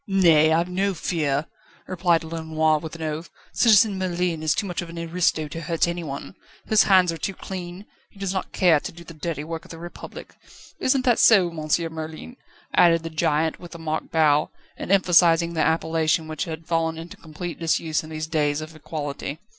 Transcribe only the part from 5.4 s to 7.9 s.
to hurt anyone; his hands are too clean;